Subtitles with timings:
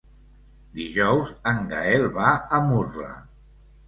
[0.77, 3.11] Dijous en Gaël va a Murla.